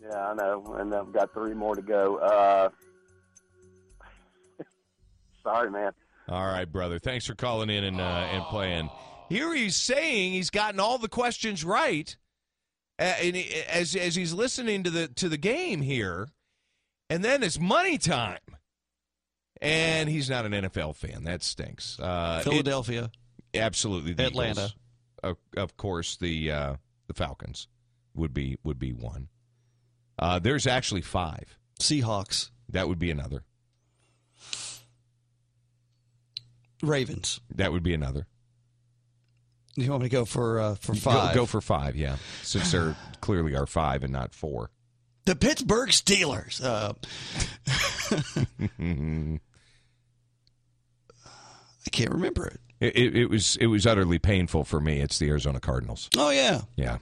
Yeah, 0.00 0.28
I 0.28 0.34
know, 0.34 0.76
and 0.78 0.94
I've 0.94 1.12
got 1.12 1.34
three 1.34 1.54
more 1.54 1.74
to 1.74 1.82
go. 1.82 2.16
Uh, 2.18 2.68
sorry, 5.42 5.70
man. 5.70 5.92
All 6.28 6.46
right, 6.46 6.70
brother. 6.70 7.00
Thanks 7.00 7.26
for 7.26 7.34
calling 7.34 7.68
in 7.68 7.82
and 7.84 8.00
uh, 8.00 8.04
and 8.04 8.44
playing. 8.44 8.88
Here 9.28 9.52
he's 9.54 9.76
saying 9.76 10.32
he's 10.32 10.50
gotten 10.50 10.78
all 10.78 10.98
the 10.98 11.08
questions 11.08 11.64
right, 11.64 12.16
and 12.98 13.36
he, 13.36 13.52
as 13.70 13.94
as 13.96 14.14
he's 14.14 14.32
listening 14.32 14.82
to 14.84 14.90
the 14.90 15.08
to 15.08 15.28
the 15.28 15.36
game 15.38 15.80
here, 15.80 16.28
and 17.10 17.24
then 17.24 17.42
it's 17.42 17.58
money 17.58 17.98
time, 17.98 18.38
and 19.60 20.08
he's 20.08 20.28
not 20.30 20.44
an 20.46 20.52
NFL 20.52 20.96
fan. 20.96 21.24
That 21.24 21.42
stinks. 21.42 21.98
Uh, 22.00 22.42
it- 22.44 22.48
Philadelphia. 22.48 23.10
absolutely, 23.54 24.12
the 24.12 24.26
Atlanta. 24.26 24.50
Eagles. 24.60 24.76
Of, 25.22 25.36
of 25.56 25.76
course, 25.76 26.16
the 26.16 26.50
uh, 26.50 26.76
the 27.06 27.14
Falcons 27.14 27.68
would 28.14 28.34
be 28.34 28.58
would 28.64 28.78
be 28.78 28.92
one. 28.92 29.28
Uh, 30.18 30.38
there's 30.38 30.66
actually 30.66 31.02
five. 31.02 31.58
Seahawks. 31.80 32.50
That 32.68 32.88
would 32.88 32.98
be 32.98 33.10
another. 33.10 33.44
Ravens. 36.82 37.40
That 37.54 37.72
would 37.72 37.82
be 37.82 37.94
another. 37.94 38.26
You 39.74 39.90
want 39.90 40.02
me 40.02 40.08
to 40.08 40.12
go 40.12 40.24
for 40.24 40.60
uh, 40.60 40.74
for 40.74 40.94
five? 40.94 41.34
Go, 41.34 41.46
for 41.46 41.60
five, 41.60 41.96
yeah. 41.96 42.16
Since 42.42 42.72
they're 42.72 42.94
clearly 43.20 43.54
are 43.54 43.66
five 43.66 44.02
and 44.02 44.12
not 44.12 44.34
four. 44.34 44.70
the 45.24 45.34
Pittsburgh 45.34 45.90
Steelers. 45.90 46.62
Uh, 46.62 46.92
I 51.86 51.90
can't 51.90 52.12
remember 52.12 52.46
it. 52.46 52.60
It, 52.80 52.96
it, 52.96 53.16
it 53.16 53.30
was 53.30 53.56
it 53.56 53.66
was 53.66 53.86
utterly 53.86 54.18
painful 54.18 54.64
for 54.64 54.80
me. 54.80 55.00
It's 55.00 55.18
the 55.18 55.28
Arizona 55.30 55.60
Cardinals. 55.60 56.10
Oh 56.16 56.30
yeah, 56.30 56.62
Yeah, 56.76 56.98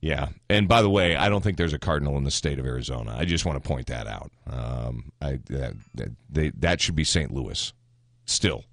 yeah. 0.00 0.28
And 0.50 0.68
by 0.68 0.82
the 0.82 0.90
way, 0.90 1.16
I 1.16 1.28
don't 1.28 1.42
think 1.42 1.56
there's 1.56 1.72
a 1.72 1.78
Cardinal 1.78 2.16
in 2.16 2.24
the 2.24 2.30
state 2.30 2.58
of 2.58 2.66
Arizona. 2.66 3.14
I 3.16 3.24
just 3.24 3.46
want 3.46 3.62
to 3.62 3.66
point 3.66 3.86
that 3.86 4.06
out. 4.06 4.30
Um, 4.50 5.12
I 5.22 5.38
that, 5.46 5.74
that 5.94 6.10
they 6.28 6.50
that 6.58 6.80
should 6.80 6.96
be 6.96 7.04
St. 7.04 7.32
Louis. 7.32 7.72
Still, 8.26 8.64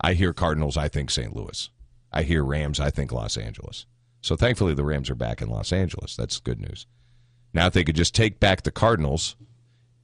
I 0.00 0.14
hear 0.14 0.32
Cardinals. 0.32 0.76
I 0.76 0.88
think 0.88 1.10
St. 1.10 1.34
Louis. 1.34 1.70
I 2.12 2.22
hear 2.22 2.44
Rams. 2.44 2.80
I 2.80 2.90
think 2.90 3.12
Los 3.12 3.36
Angeles. 3.36 3.86
So 4.20 4.36
thankfully, 4.36 4.74
the 4.74 4.84
Rams 4.84 5.10
are 5.10 5.14
back 5.14 5.40
in 5.40 5.48
Los 5.48 5.72
Angeles. 5.72 6.16
That's 6.16 6.40
good 6.40 6.60
news. 6.60 6.86
Now, 7.54 7.66
if 7.66 7.72
they 7.72 7.84
could 7.84 7.96
just 7.96 8.14
take 8.14 8.40
back 8.40 8.62
the 8.62 8.70
Cardinals, 8.70 9.36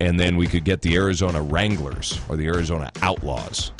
and 0.01 0.19
then 0.19 0.37
we 0.37 0.47
could 0.47 0.64
get 0.64 0.83
the 0.83 0.95
Arizona 0.97 1.43
Wranglers 1.43 2.21
or 2.29 2.37
the 2.37 2.47
Arizona 2.47 2.90
Outlaws, 3.03 3.73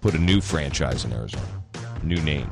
put 0.00 0.14
a 0.14 0.18
new 0.18 0.40
franchise 0.40 1.04
in 1.04 1.12
Arizona, 1.12 1.64
new 2.02 2.20
name. 2.22 2.50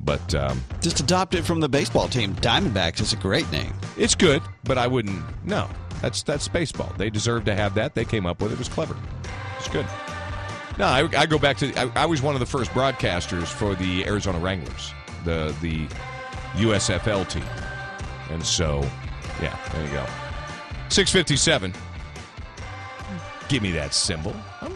But 0.00 0.34
um, 0.34 0.62
just 0.80 1.00
adopt 1.00 1.34
it 1.34 1.42
from 1.42 1.60
the 1.60 1.68
baseball 1.68 2.06
team. 2.08 2.34
Diamondbacks 2.36 3.00
is 3.00 3.12
a 3.12 3.16
great 3.16 3.50
name. 3.50 3.72
it's 3.96 4.14
good, 4.14 4.40
but 4.62 4.78
I 4.78 4.86
wouldn't. 4.86 5.20
No, 5.44 5.68
that's 6.00 6.22
that's 6.22 6.46
baseball. 6.46 6.92
They 6.96 7.10
deserve 7.10 7.44
to 7.46 7.54
have 7.54 7.74
that. 7.74 7.94
They 7.94 8.04
came 8.04 8.24
up 8.24 8.40
with 8.40 8.52
it. 8.52 8.54
It 8.54 8.58
was 8.58 8.68
clever. 8.68 8.96
It's 9.58 9.68
good. 9.68 9.86
No, 10.78 10.84
I, 10.86 11.08
I 11.16 11.26
go 11.26 11.38
back 11.38 11.56
to. 11.58 11.72
I, 11.74 11.90
I 12.02 12.06
was 12.06 12.20
one 12.20 12.34
of 12.34 12.40
the 12.40 12.46
first 12.46 12.70
broadcasters 12.72 13.46
for 13.46 13.74
the 13.74 14.04
Arizona 14.04 14.38
Wranglers, 14.38 14.92
the 15.24 15.54
the 15.62 15.86
USFL 16.60 17.28
team, 17.28 17.44
and 18.30 18.44
so 18.44 18.82
yeah, 19.40 19.58
there 19.72 19.84
you 19.84 19.92
go. 19.92 20.04
Six 20.88 21.10
fifty 21.10 21.36
seven. 21.36 21.72
Give 23.48 23.62
me 23.62 23.70
that 23.72 23.94
symbol. 23.94 24.34
Oh, 24.62 24.75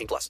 18 0.00 0.06
plus. 0.06 0.28